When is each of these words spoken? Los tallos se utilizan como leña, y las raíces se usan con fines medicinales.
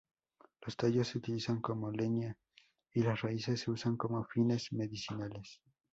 Los 0.65 0.75
tallos 0.77 1.09
se 1.09 1.19
utilizan 1.19 1.61
como 1.61 1.91
leña, 1.91 2.35
y 2.91 3.03
las 3.03 3.21
raíces 3.21 3.59
se 3.59 3.69
usan 3.69 3.97
con 3.97 4.25
fines 4.29 4.73
medicinales. 4.73 5.61